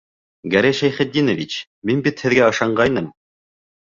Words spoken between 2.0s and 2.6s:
бит һеҙгә